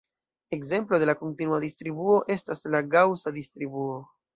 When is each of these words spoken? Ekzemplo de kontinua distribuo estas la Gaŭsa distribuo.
Ekzemplo 0.55 1.01
de 1.03 1.15
kontinua 1.21 1.61
distribuo 1.67 2.19
estas 2.39 2.67
la 2.77 2.87
Gaŭsa 2.97 3.39
distribuo. 3.41 4.07